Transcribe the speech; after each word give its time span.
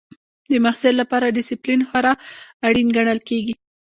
د 0.49 0.53
محصل 0.63 0.93
لپاره 1.01 1.33
ډسپلین 1.35 1.81
خورا 1.89 2.13
اړین 2.67 2.87
ګڼل 2.97 3.19
کېږي. 3.29 3.53